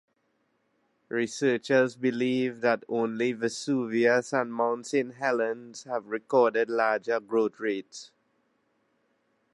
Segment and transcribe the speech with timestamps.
[1.09, 8.09] Researchers believe that only Vesuvius and Mount Saint Helens have recorded larger growth rates.